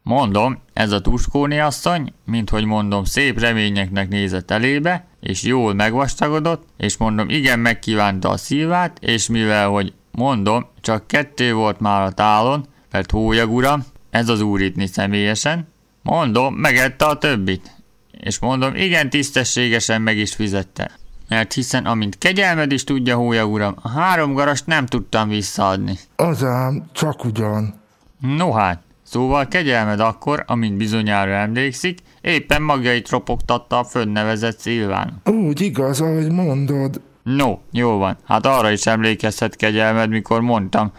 [0.04, 6.68] Mondom, ez a tuskóni asszony, mint hogy mondom, szép reményeknek nézett elébe, és jól megvastagodott,
[6.78, 12.12] és mondom, igen, megkívánta a szívát, és mivel, hogy mondom, csak kettő volt már a
[12.12, 15.68] tálon, mert hólyag uram, ez az úritni személyesen,
[16.02, 17.72] mondom, megette a többit,
[18.12, 20.92] és mondom, igen, tisztességesen meg is fizette.
[21.28, 26.00] Mert hiszen, amint kegyelmed is tudja, hólyag uram, a három garast nem tudtam visszaadni.
[26.16, 27.82] Az ám, csak ugyan.
[28.20, 35.22] No hát, Szóval kegyelmed akkor, amint bizonyára emlékszik, éppen magjait ropogtatta a fönnevezett Szilván.
[35.26, 37.02] Úgy igaz, ahogy mondod.
[37.24, 40.92] No, jó van, hát arra is emlékezhet kegyelmed, mikor mondtam,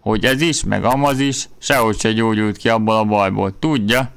[0.00, 3.58] hogy ez is, meg amaz is, sehogy se gyógyult ki abból a bajból.
[3.58, 4.10] Tudja,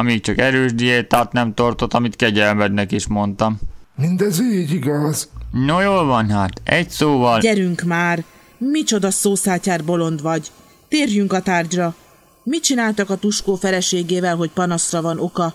[0.00, 3.58] amíg csak erős diétát nem tartott, amit kegyelmednek is mondtam.
[3.96, 5.28] Mindez így igaz.
[5.52, 7.40] No jól van hát, egy szóval...
[7.40, 8.24] Gyerünk már!
[8.58, 10.50] Micsoda szószátyár bolond vagy!
[10.88, 11.94] Térjünk a tárgyra!
[12.42, 15.54] Mit csináltak a tuskó feleségével, hogy panaszra van oka?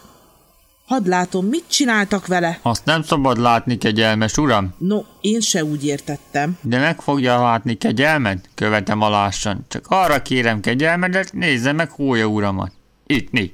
[0.85, 2.59] Hadd látom, mit csináltak vele?
[2.61, 4.73] Azt nem szabad látni, kegyelmes uram.
[4.77, 6.57] No, én se úgy értettem.
[6.61, 8.39] De meg fogja látni kegyelmed?
[8.55, 9.65] Követem alássan.
[9.67, 12.71] Csak arra kérem kegyelmedet, nézze meg Hója uramat.
[13.05, 13.53] Itt mi?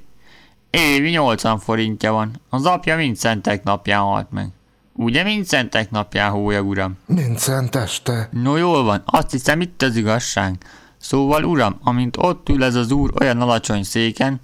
[0.72, 2.30] Évi 80 forintja van.
[2.50, 4.48] Az apja mind szentek napján halt meg.
[4.92, 6.98] Ugye mind szentek napján, Hója uram?
[7.06, 8.28] Mind szent este.
[8.30, 10.56] No jól van, azt hiszem itt az igazság.
[10.98, 14.40] Szóval uram, amint ott ül ez az úr olyan alacsony széken,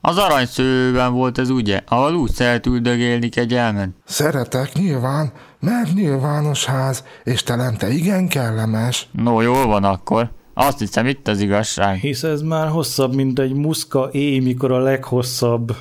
[0.00, 3.96] az aranyszőben volt ez ugye, ahol úgy szeret üldögélni kegyelmen.
[4.04, 9.08] Szeretek nyilván, mert nyilvános ház, és telente igen kellemes.
[9.12, 10.30] No jól van akkor.
[10.54, 11.98] Azt hiszem itt az igazság.
[11.98, 15.76] Hisz ez már hosszabb, mint egy muszka éj, mikor a leghosszabb.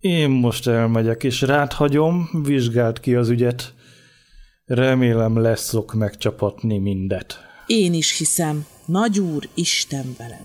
[0.00, 3.74] Én most elmegyek, és rád hagyom, vizsgáld ki az ügyet.
[4.64, 7.38] Remélem lesz szok megcsapatni mindet.
[7.66, 8.66] Én is hiszem.
[8.84, 10.42] Nagy úr, Isten veled.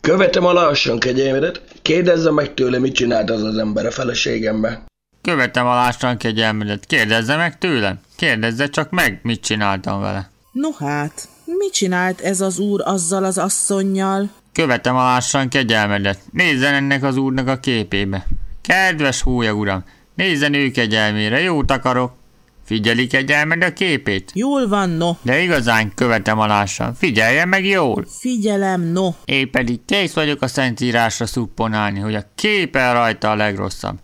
[0.00, 4.84] Követem a lassan kegyelmedet, kérdezze meg tőle, mit csinált az az ember a feleségemmel.
[5.22, 6.86] Követem a lássan kegyelmedet.
[6.86, 8.00] Kérdezze meg tőlem.
[8.16, 10.30] Kérdezze csak meg, mit csináltam vele.
[10.54, 14.30] No hát, mit csinált ez az úr azzal az asszonnyal?
[14.52, 16.18] Követem a lássan kegyelmedet.
[16.32, 18.26] Nézzen ennek az úrnak a képébe.
[18.60, 22.12] Kedves húja uram, nézzen ő kegyelmére, jót akarok.
[22.64, 24.30] Figyeli kegyelmed a képét?
[24.34, 25.16] Jól van, no.
[25.22, 26.94] De igazán követem a lássan.
[26.94, 28.06] Figyeljen meg jól.
[28.18, 29.10] Figyelem, no.
[29.24, 33.98] Én pedig kész vagyok a szentírásra szupponálni, hogy a képe rajta a legrosszabb.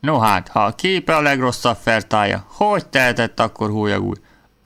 [0.00, 4.18] No hát, ha a képe a legrosszabb fertája, hogy tehetett akkor hólyag úr?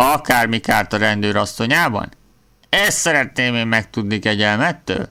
[0.02, 2.08] Akármi kárt a rendőr asszonyában?
[2.68, 5.08] Ezt szeretném én megtudni kegyelmettől?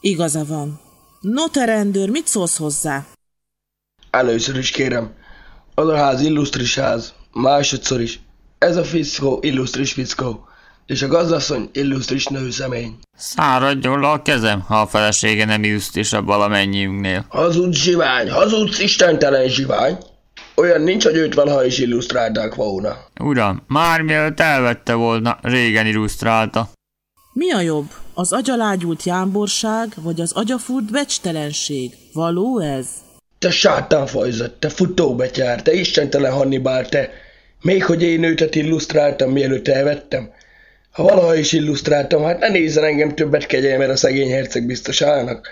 [0.00, 0.80] Igaza van.
[1.20, 3.04] No te rendőr, mit szólsz hozzá?
[4.10, 5.14] Először is kérem,
[5.74, 8.20] az a ház illusztris ház, másodszor is.
[8.58, 10.48] Ez a fickó illusztris fickó,
[10.86, 12.98] és a gazdasszony illusztris nőszemény.
[13.16, 17.24] Száradjon le a kezem, ha a felesége nem illusztrisabb valamennyiünknél.
[17.28, 19.98] Hazudsz zsivány, hazudsz istentelen zsivány.
[20.54, 22.96] Olyan nincs, hogy őt valaha is illusztrálták volna.
[23.20, 26.68] Uram, már mielőtt elvette volna, régen illusztrálta.
[27.32, 27.86] Mi a jobb?
[28.14, 31.92] Az agyalágyult jámborság, vagy az agyafurt becstelenség?
[32.12, 32.86] Való ez?
[33.38, 37.10] Te sátánfajzat, te futóbetyár, te istentelen Hannibal, te!
[37.62, 40.30] Még hogy én őtet illusztráltam, mielőtt elvettem?
[40.90, 45.48] Ha valaha is illusztráltam, hát ne nézzen engem többet kegyelmet a szegény herceg biztosának.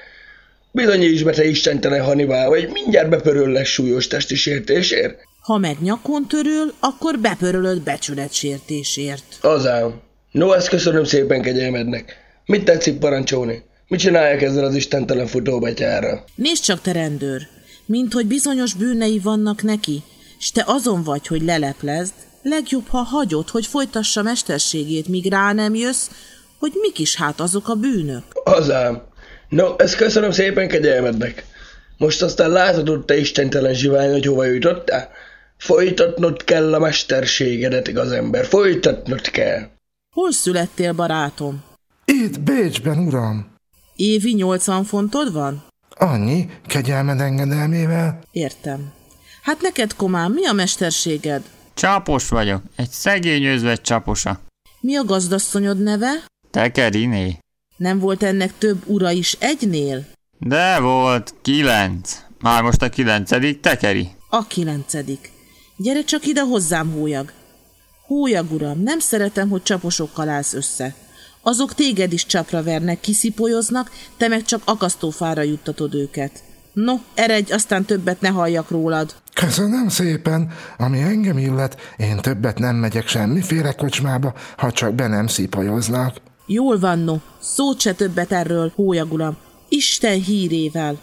[0.74, 5.18] Bizonyíts be, te istentelen Hannibal, vagy mindjárt bepöröl lesz súlyos testi sértésért.
[5.40, 9.24] Ha meg nyakon töröl, akkor bepörölöd becsületsértésért.
[9.40, 10.00] Az ám.
[10.30, 12.16] No, ezt köszönöm szépen kegyelmednek.
[12.46, 13.62] Mit tetszik parancsolni?
[13.88, 16.24] Mit csinálják ezzel az istentelen futóbetyárral?
[16.34, 17.46] Nézd csak, te rendőr!
[17.86, 20.02] Mint hogy bizonyos bűnei vannak neki,
[20.38, 25.74] s te azon vagy, hogy leleplezd, legjobb, ha hagyod, hogy folytassa mesterségét, míg rá nem
[25.74, 26.08] jössz,
[26.58, 28.22] hogy mik is hát azok a bűnök.
[28.44, 29.02] Az ám.
[29.52, 31.44] No, ezt köszönöm szépen kegyelmednek.
[31.96, 35.10] Most aztán látod, te istentelen zsivány, hogy hova jutottál?
[35.56, 39.68] Folytatnod kell a mesterségedet, igaz ember, folytatnod kell.
[40.14, 41.62] Hol születtél, barátom?
[42.04, 43.54] Itt Bécsben, uram.
[43.96, 45.64] Évi 80 fontod van?
[45.90, 48.18] Annyi, kegyelmed engedelmével.
[48.30, 48.92] Értem.
[49.42, 51.42] Hát neked, komám, mi a mesterséged?
[51.74, 54.40] Csápos vagyok, egy szegény özvegy csáposa.
[54.80, 56.24] Mi a gazdasszonyod neve?
[56.50, 57.38] Tekeriné.
[57.76, 60.04] Nem volt ennek több ura is egynél?
[60.38, 62.18] De volt, kilenc.
[62.40, 64.10] Már most a kilencedik tekeri.
[64.28, 65.30] A kilencedik.
[65.76, 67.32] Gyere csak ide hozzám, hólyag.
[68.06, 70.94] Hólyag, uram, nem szeretem, hogy csaposokkal állsz össze.
[71.42, 76.42] Azok téged is csapra vernek, kiszipolyoznak, te meg csak akasztófára juttatod őket.
[76.72, 79.14] No, eredj, aztán többet ne halljak rólad.
[79.34, 85.26] Köszönöm szépen, ami engem illet, én többet nem megyek semmiféle kocsmába, ha csak be nem
[85.26, 86.16] szipajoznak.
[86.46, 89.36] Jól van, no, szót se többet erről, hólyag uram.
[89.68, 91.00] Isten hírével.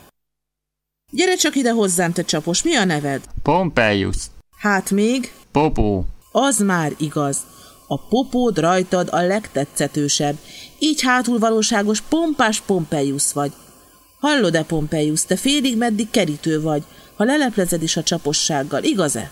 [1.12, 3.24] Gyere csak ide hozzám, te csapos, mi a neved?
[3.44, 4.18] Pompeius.
[4.58, 5.34] Hát még?
[5.52, 6.06] Popó.
[6.32, 7.38] Az már igaz.
[7.88, 10.38] A popód rajtad a legtetszetősebb.
[10.80, 13.52] Így hátul valóságos pompás Pompeius vagy.
[14.20, 16.84] Hallod-e, Pompeius, te félig meddig kerítő vagy,
[17.16, 19.32] ha leleplezed is a csapossággal, igaz-e?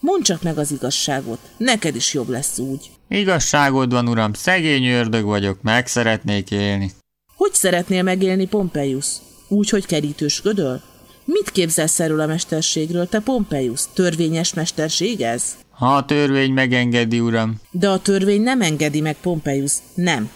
[0.00, 2.90] Mondd csak meg az igazságot, neked is jobb lesz úgy.
[3.14, 6.90] Igazságod van, uram, szegény ördög vagyok, meg szeretnék élni.
[7.36, 9.06] Hogy szeretnél megélni, Pompeius?
[9.48, 10.82] Úgy, hogy kerítősködöl?
[11.24, 13.80] Mit képzelsz erről a mesterségről, te Pompeius?
[13.92, 15.56] Törvényes mesterség ez?
[15.70, 17.60] Ha a törvény megengedi, uram.
[17.70, 20.30] De a törvény nem engedi meg, Pompeius, nem.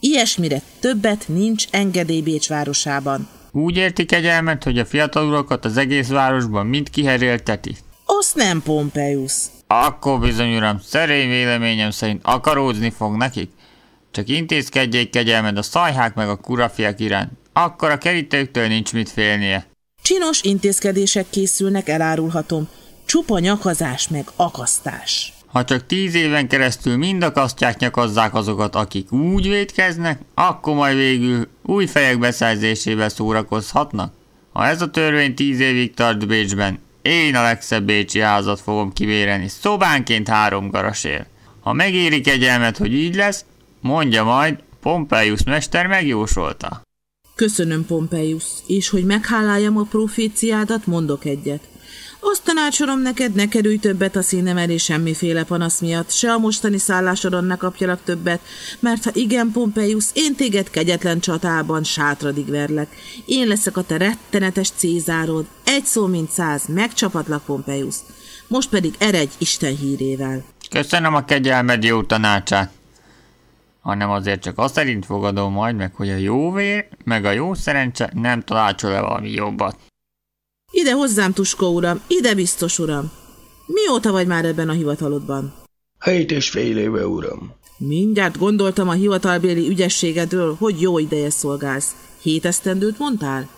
[0.00, 3.28] Ilyesmire többet nincs engedély Bécs városában.
[3.52, 7.76] Úgy érti kegyelmet, hogy a fiatal urakat az egész városban mind kiherélteti?
[8.04, 9.32] Azt nem, Pompeius.
[9.70, 13.50] Akkor bizony, uram, szerény véleményem szerint akaródzni fog nekik.
[14.10, 17.30] Csak intézkedjék kegyelmed a szajhák meg a kurafiak iránt.
[17.52, 19.66] Akkor a kerítőktől nincs mit félnie.
[20.02, 22.68] Csinos intézkedések készülnek, elárulhatom.
[23.06, 25.32] Csupa nyakazás meg akasztás.
[25.46, 31.48] Ha csak tíz éven keresztül mind akasztják nyakazzák azokat, akik úgy védkeznek, akkor majd végül
[31.62, 34.12] új fejek beszerzésével szórakozhatnak.
[34.52, 39.48] Ha ez a törvény tíz évig tart Bécsben, én a legszebb bécsi házat fogom kivéreni,
[39.48, 41.26] szobánként három garasér.
[41.60, 43.44] Ha megéri kegyelmet, hogy így lesz,
[43.80, 46.82] mondja majd, Pompeius mester megjósolta.
[47.34, 51.60] Köszönöm, Pompeius, és hogy megháláljam a proféciádat, mondok egyet.
[52.20, 56.78] Azt tanácsolom neked, ne kerülj többet a színem elé semmiféle panasz miatt, se a mostani
[56.78, 58.40] szállásodon ne kapjalak többet,
[58.80, 62.88] mert ha igen, Pompeius, én téged kegyetlen csatában sátradig verlek.
[63.26, 67.96] Én leszek a te rettenetes Cézárod, egy szó mint száz, megcsapatlak, Pompeius.
[68.46, 70.44] Most pedig eredj Isten hírével.
[70.70, 72.72] Köszönöm a kegyelmed jó tanácsát.
[73.80, 77.54] Hanem azért csak azt szerint fogadom majd meg, hogy a jó vér, meg a jó
[77.54, 79.76] szerencse nem tanácsol-e valami jobbat.
[80.72, 83.10] Ide hozzám, Tuskó uram, ide biztos uram.
[83.66, 85.54] Mióta vagy már ebben a hivatalodban?
[86.04, 87.52] Hét és fél éve, uram.
[87.78, 91.94] Mindjárt gondoltam a hivatalbéli ügyességedről, hogy jó ideje szolgálsz.
[92.22, 93.48] Hét esztendőt mondtál?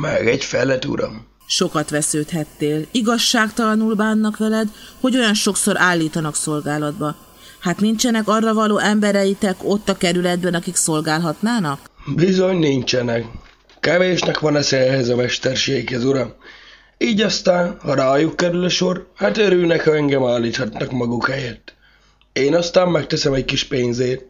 [0.00, 1.26] Meg egy felet, uram.
[1.46, 2.86] Sokat vesződhettél.
[2.90, 4.68] Igazságtalanul bánnak veled,
[5.00, 7.16] hogy olyan sokszor állítanak szolgálatba.
[7.60, 11.78] Hát nincsenek arra való embereitek ott a kerületben, akik szolgálhatnának?
[12.16, 13.24] Bizony nincsenek.
[13.84, 16.32] Kevésnek van esze ehhez a mesterséghez, uram.
[16.98, 21.74] Így aztán, ha rájuk kerül a sor, hát örülnek, ha engem állíthatnak maguk helyett.
[22.32, 24.22] Én aztán megteszem egy kis pénzért.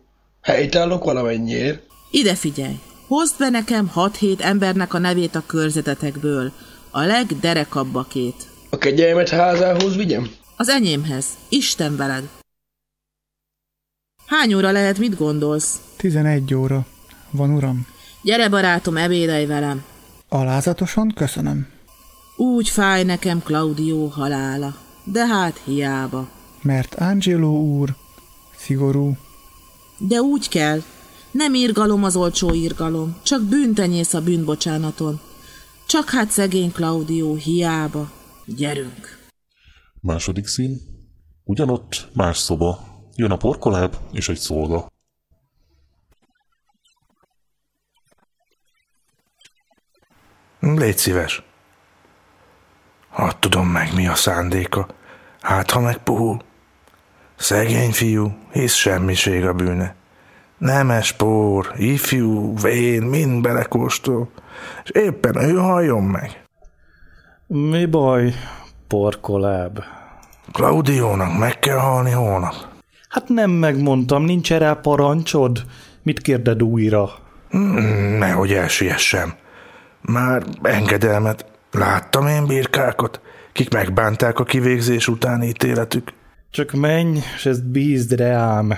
[0.43, 1.83] Helytállok valamennyiért.
[2.11, 2.75] Ide figyelj!
[3.07, 6.53] Hozd be nekem 6-7 embernek a nevét a körzetetekből.
[6.91, 8.47] A legderekabbakét.
[8.71, 10.31] A kegyelmet házához vigyem?
[10.57, 11.27] Az enyémhez.
[11.49, 12.29] Isten veled.
[14.27, 15.81] Hány óra lehet, mit gondolsz?
[15.97, 16.87] 11 óra.
[17.31, 17.94] Van, uram.
[18.25, 19.85] Gyere, barátom, ebédelj velem.
[20.29, 21.67] Alázatosan köszönöm.
[22.37, 26.29] Úgy fáj nekem Claudio halála, de hát hiába.
[26.63, 27.97] Mert Angelo úr
[28.57, 29.17] szigorú.
[29.99, 30.83] De úgy kell.
[31.31, 35.21] Nem írgalom az olcsó írgalom, csak bűntenyész a bűnbocsánaton.
[35.87, 38.11] Csak hát szegény Claudio hiába.
[38.47, 39.19] Gyerünk!
[40.01, 40.81] Második szín.
[41.45, 42.79] Ugyanott más szoba.
[43.17, 44.93] Jön a porkoláb és egy szolga.
[50.73, 51.43] Légy szíves.
[53.09, 54.87] Hadd tudom meg, mi a szándéka.
[55.41, 56.43] Hát, ha megpuhul.
[57.37, 59.95] Szegény fiú, hisz semmiség a bűne.
[60.59, 64.31] Nemes por, ifjú, vén, mind belekóstol,
[64.85, 66.45] és éppen ő halljon meg.
[67.47, 68.35] Mi baj,
[68.89, 69.85] porkoláb?
[70.53, 72.55] Klaudiónak meg kell halni holnap.
[73.09, 75.65] Hát nem megmondtam, nincs erre parancsod?
[76.03, 77.11] Mit kérded újra?
[77.51, 79.35] Hmm, nehogy elsiessem.
[80.13, 81.47] Már engedelmet.
[81.71, 83.21] Láttam én birkákat,
[83.53, 86.13] kik megbánták a kivégzés utáni ítéletük.
[86.51, 88.75] Csak menj, és ezt bízd reám.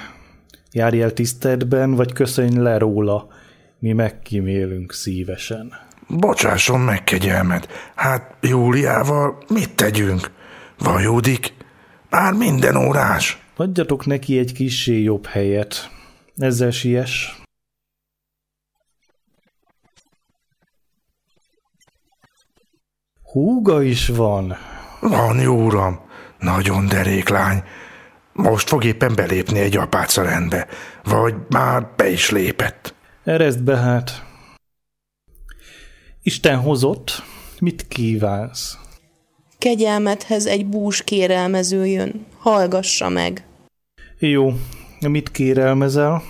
[0.73, 3.29] Járj el tiszteletben, vagy köszönj le róla.
[3.79, 5.73] Mi megkímélünk szívesen.
[6.09, 7.67] Bocsásson meg, kegyelmed.
[7.95, 10.31] Hát Júliával mit tegyünk?
[10.79, 11.55] Vajódik?
[12.11, 13.39] Már minden órás.
[13.57, 15.91] Adjatok neki egy kissé jobb helyet.
[16.37, 17.46] Ezzel siess.
[23.33, 24.57] Húga is van.
[25.01, 26.01] Van, jó uram.
[26.39, 27.63] Nagyon derék lány.
[28.33, 30.67] Most fog éppen belépni egy apáca rendbe.
[31.05, 32.95] Vagy már be is lépett.
[33.25, 34.25] Erezd be hát.
[36.23, 37.23] Isten hozott.
[37.61, 38.77] Mit kívánsz?
[39.59, 42.27] Kegyelmethez egy bús kérelmező jön.
[42.39, 43.45] Hallgassa meg.
[44.19, 44.53] Jó.
[45.01, 46.23] Mit kérelmezel?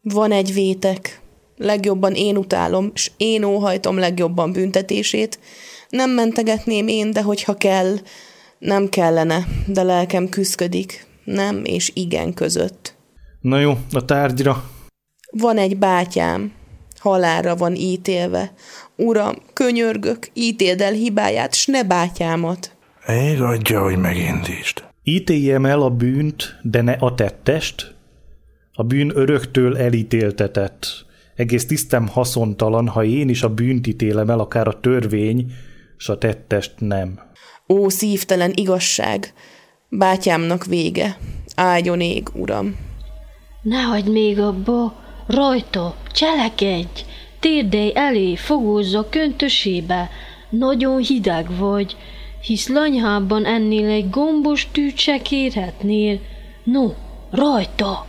[0.00, 1.20] Van egy vétek.
[1.56, 5.38] Legjobban én utálom, és én óhajtom legjobban büntetését.
[5.92, 7.96] Nem mentegetném én, de hogyha kell,
[8.58, 11.06] nem kellene, de lelkem küszködik.
[11.24, 12.94] Nem és igen között.
[13.40, 14.70] Na jó, a tárgyra.
[15.30, 16.52] Van egy bátyám,
[16.98, 18.52] halálra van ítélve.
[18.96, 22.76] Uram, könyörgök, ítéld el hibáját, s ne bátyámat.
[23.08, 24.84] Ég adja, hogy megindítsd.
[25.02, 27.94] Ítéljem el a bűnt, de ne a tettest?
[28.72, 30.86] A bűn öröktől elítéltetett.
[31.36, 35.52] Egész tisztem haszontalan, ha én is a bűnt ítélem el, akár a törvény,
[36.02, 37.20] s a tettest nem.
[37.68, 39.32] Ó, szívtelen igazság!
[39.88, 41.16] Bátyámnak vége.
[41.54, 42.76] Áldjon ég, uram!
[43.62, 44.94] Ne hagyd még abba!
[45.26, 45.96] Rajta!
[46.12, 47.04] Cselekedj!
[47.40, 50.10] Térdelj elé, fogózz a köntösébe!
[50.50, 51.96] Nagyon hideg vagy,
[52.40, 56.20] hisz lanyhában ennél egy gombos tűt se kérhetnél.
[56.64, 56.90] No,
[57.30, 58.06] rajta!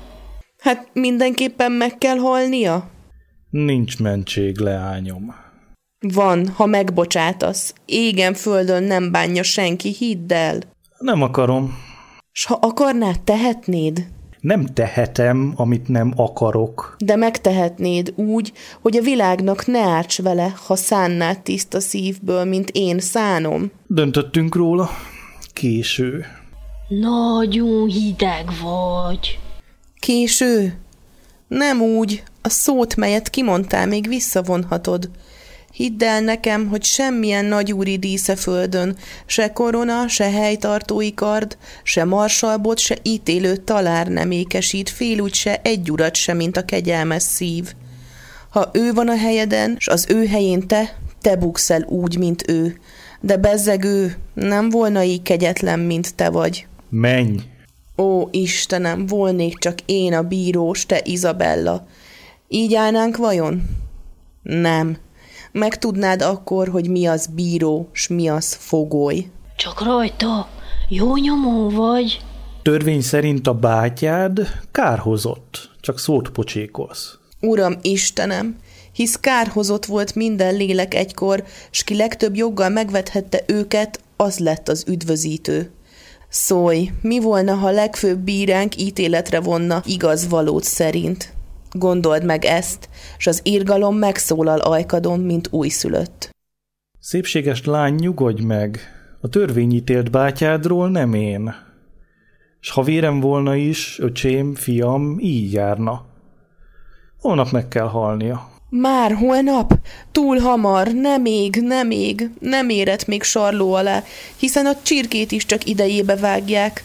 [0.58, 2.92] Hát mindenképpen meg kell halnia?
[3.50, 5.43] Nincs mentség, leányom.
[6.12, 7.74] Van, ha megbocsátasz.
[7.86, 10.60] Égen földön nem bánja senki, hidd el.
[10.98, 11.78] Nem akarom.
[12.32, 14.08] S ha akarnád, tehetnéd?
[14.40, 16.96] Nem tehetem, amit nem akarok.
[16.98, 23.00] De megtehetnéd úgy, hogy a világnak ne árts vele, ha szánnád tiszta szívből, mint én
[23.00, 23.72] szánom.
[23.88, 24.90] Döntöttünk róla.
[25.54, 26.26] Késő.
[26.88, 29.40] Nagyon hideg vagy.
[30.00, 30.80] Késő?
[31.48, 35.10] Nem úgy, a szót, melyet kimondtál, még visszavonhatod.
[35.74, 42.80] Hidd el nekem, hogy semmilyen nagyúri dísze földön, se korona, se helytartói kard, se marsalbot,
[42.80, 47.74] se ítélő talár nem ékesít, fél úgy se egy urat se, mint a kegyelmes szív.
[48.50, 52.50] Ha ő van a helyeden, s az ő helyén te, te buksz el úgy, mint
[52.50, 52.80] ő.
[53.22, 56.68] De bezzeg ő, nem volna így kegyetlen, mint te vagy.
[56.90, 57.38] Menj!
[57.98, 61.88] Ó, Istenem, volnék csak én a bírós, te Izabella.
[62.48, 63.64] Így állnánk vajon?
[64.44, 64.98] Nem.
[65.54, 69.26] Megtudnád akkor, hogy mi az bíró, s mi az fogoly.
[69.56, 70.48] Csak rajta,
[70.90, 72.22] jó nyomó vagy.
[72.62, 77.18] Törvény szerint a bátyád kárhozott, csak szót pocsékolsz.
[77.40, 78.56] Uram Istenem,
[78.94, 84.84] hisz kárhozott volt minden lélek egykor, s ki legtöbb joggal megvethette őket, az lett az
[84.88, 85.72] üdvözítő.
[86.30, 91.34] Szólj, mi volna, ha legfőbb bíránk ítéletre vonna igaz valót szerint?
[91.74, 96.30] Gondold meg ezt, s az irgalom megszólal ajkadon, mint újszülött.
[97.00, 98.80] Szépséges lány, nyugodj meg!
[99.22, 101.56] A törvényítélt bátyádról nem én.
[102.60, 106.06] S ha vérem volna is, öcsém, fiam, így járna.
[107.20, 108.50] Holnap meg kell halnia.
[108.70, 109.74] Már holnap?
[110.12, 114.04] Túl hamar, nem még, nem még, nem érett még sarló alá,
[114.38, 116.84] hiszen a csirkét is csak idejébe vágják.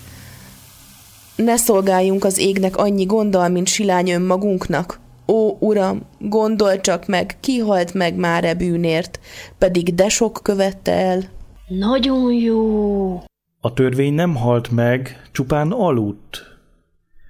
[1.44, 5.00] Ne szolgáljunk az égnek annyi gonddal, mint silány önmagunknak.
[5.26, 9.20] Ó, uram, gondolj csak meg, ki halt meg már e bűnért,
[9.58, 11.22] pedig de sok követte el.
[11.68, 13.14] Nagyon jó.
[13.60, 16.42] A törvény nem halt meg, csupán aludt.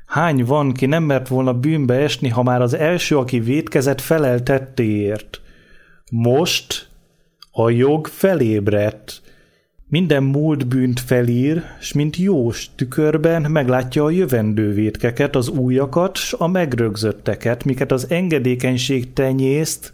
[0.07, 5.41] Hány van, ki nem mert volna bűnbe esni, ha már az első, aki vétkezett, feleltettéért?
[6.11, 6.89] Most
[7.53, 9.23] a jog felébredt.
[9.91, 16.33] Minden múlt bűnt felír, s mint jós tükörben meglátja a jövendő vétkeket, az újakat, s
[16.33, 19.93] a megrögzötteket, miket az engedékenység tenyészt,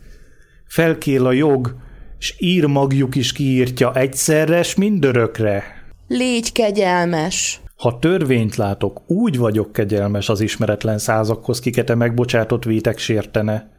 [0.67, 1.77] felkél a jog,
[2.19, 5.63] s ír magjuk is kiírtja egyszerre, s mindörökre.
[6.09, 7.61] Légy kegyelmes!
[7.77, 13.71] Ha törvényt látok, úgy vagyok kegyelmes az ismeretlen százakhoz, kikete megbocsátott vétek sértene.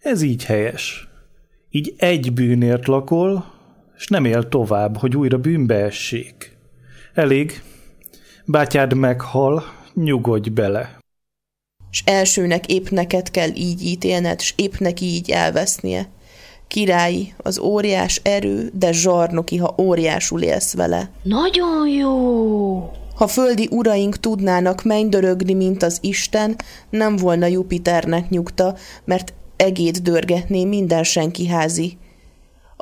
[0.00, 1.08] Ez így helyes.
[1.70, 3.60] Így egy bűnért lakol,
[4.02, 6.56] s nem él tovább, hogy újra bűnbe essék.
[7.14, 7.62] Elég,
[8.44, 10.98] bátyád meghal, nyugodj bele.
[11.90, 16.08] S elsőnek épp neked kell így ítélned, s épp neki így elvesznie.
[16.68, 21.10] Királyi, az óriás erő, de zsarnoki, ha óriásul élsz vele.
[21.22, 22.90] Nagyon jó!
[23.14, 26.56] Ha földi uraink tudnának mennydörögni, mint az Isten,
[26.90, 31.96] nem volna Jupiternek nyugta, mert egét dörgetné minden senki házi.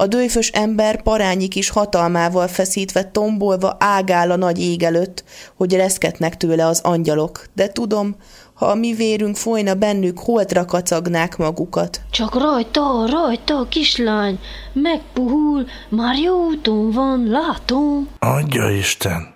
[0.01, 5.25] A dőfös ember parányi kis hatalmával feszítve tombolva ágál a nagy ég előtt,
[5.57, 8.17] hogy reszketnek tőle az angyalok, de tudom,
[8.55, 12.01] ha a mi vérünk folyna bennük, holtra kacagnák magukat.
[12.11, 14.39] Csak rajta, rajta, kislány,
[14.73, 18.09] megpuhul, már jó úton van, látom.
[18.19, 19.35] Adja Isten!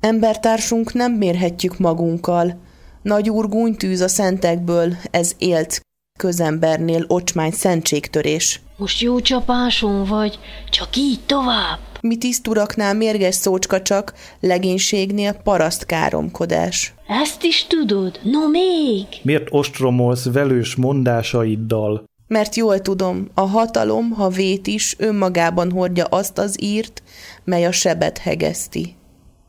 [0.00, 2.60] Embertársunk nem mérhetjük magunkkal.
[3.02, 5.80] Nagy úr gúnytűz a szentekből, ez élt
[6.18, 8.60] közembernél ocsmány szentségtörés.
[8.76, 10.38] Most jó csapáson vagy,
[10.70, 11.78] csak így tovább.
[12.00, 16.94] Mi tiszturaknál mérges szócska csak, legénységnél paraszt káromkodás.
[17.22, 18.20] Ezt is tudod?
[18.22, 19.06] No még!
[19.22, 22.04] Miért ostromolsz velős mondásaiddal?
[22.26, 27.02] Mert jól tudom, a hatalom, ha vét is, önmagában hordja azt az írt,
[27.44, 28.96] mely a sebet hegeszti.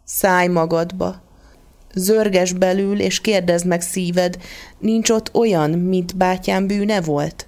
[0.03, 1.21] Szállj magadba.
[1.93, 4.37] Zörges belül, és kérdezd meg szíved,
[4.79, 7.47] nincs ott olyan, mint bátyám bűne volt?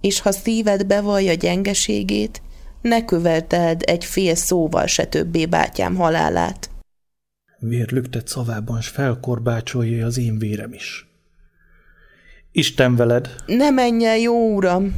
[0.00, 2.42] És ha szíved bevallja gyengeségét,
[2.82, 6.70] ne követeld egy fél szóval se többé bátyám halálát.
[7.58, 11.06] Vérlüktet szavában, s felkorbácsolja az én vérem is.
[12.52, 13.34] Isten veled!
[13.46, 14.94] Ne menj el, jó uram!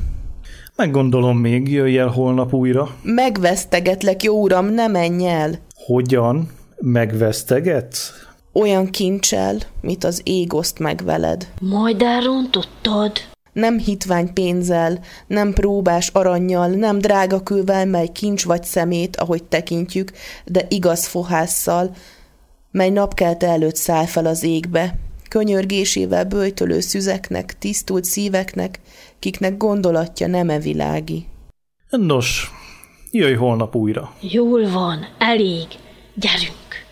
[0.76, 2.96] Meggondolom még, jöjj el holnap újra.
[3.02, 5.58] Megvesztegetlek, jó uram, ne menj el!
[5.74, 6.50] Hogyan?
[6.78, 8.12] Megvesztegetsz?
[8.56, 11.52] Olyan kincsel, mit az ég oszt meg veled.
[11.60, 13.12] Majd elrontottad?
[13.52, 20.12] Nem hitvány pénzzel, nem próbás aranyjal, nem drága kővel, mely kincs vagy szemét, ahogy tekintjük,
[20.44, 21.90] de igaz fohásszal,
[22.70, 24.98] mely napkelte előtt száll fel az égbe,
[25.28, 28.80] könyörgésével böjtölő szüzeknek, tisztult szíveknek,
[29.18, 31.26] kiknek gondolatja nem e világi.
[31.90, 32.50] Nos,
[33.10, 34.14] jöjj holnap újra.
[34.20, 35.66] Jól van, elég.
[36.14, 36.83] Gyerünk.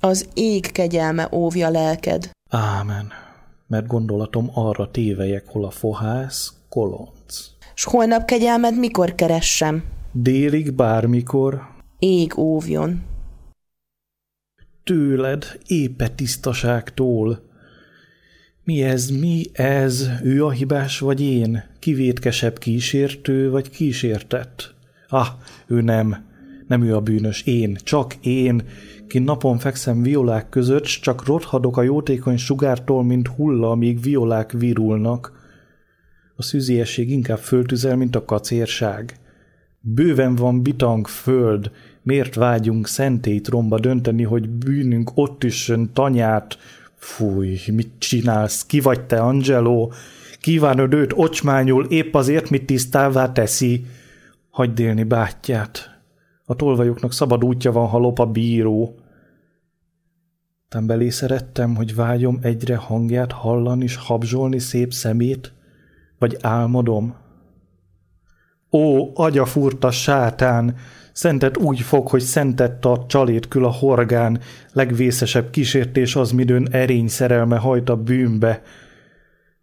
[0.00, 2.30] Az ég kegyelme óvja lelked.
[2.50, 3.12] Ámen,
[3.66, 7.48] mert gondolatom arra tévejek, hol a fohász, kolonc.
[7.74, 9.84] S holnap kegyelmed mikor keressem?
[10.12, 11.68] Délig bármikor.
[11.98, 13.02] Ég óvjon.
[14.84, 17.48] Tőled, éppe tisztaságtól.
[18.64, 20.08] Mi ez, mi ez?
[20.22, 21.64] Ő a hibás, vagy én?
[21.78, 24.74] Kivétkesebb kísértő, vagy kísértett?
[25.08, 25.26] Ah,
[25.66, 26.28] ő nem.
[26.68, 28.62] Nem ő a bűnös, én, csak én,
[29.10, 34.52] ki napon fekszem violák között, s csak rothadok a jótékony sugártól, mint hulla, amíg violák
[34.52, 35.32] virulnak.
[36.36, 39.18] A szűziesség inkább föltüzel, mint a kacérság.
[39.80, 41.70] Bőven van bitang föld,
[42.02, 46.58] miért vágyunk szentét romba dönteni, hogy bűnünk ott üssön tanyát?
[46.94, 48.66] Fúj, mit csinálsz?
[48.66, 49.88] Ki vagy te, Angelo?
[50.40, 53.84] Kívánod őt ocsmányul, épp azért, mit tisztává teszi.
[54.50, 56.00] Hagyd élni bátyját.
[56.44, 58.94] A tolvajoknak szabad útja van, ha lop a bíró.
[60.70, 65.52] Tán belé szerettem, hogy vágyom egyre hangját hallani és habzsolni szép szemét,
[66.18, 67.14] vagy álmodom.
[68.72, 70.76] Ó, agyafurta sátán,
[71.12, 74.40] szentet úgy fog, hogy szentet tart csalét kül a horgán,
[74.72, 78.62] legvészesebb kísértés az, midőn erény szerelme hajt a bűnbe.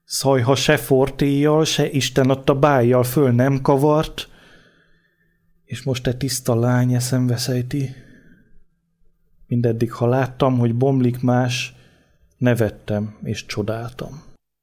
[0.05, 4.29] Szajha se fortéjjal, se Isten adta bájjal föl nem kavart,
[5.65, 8.05] és most te tiszta lány eszem veszejti.
[9.47, 11.75] Mindeddig, ha láttam, hogy bomlik más,
[12.37, 14.26] nevettem és csodáltam.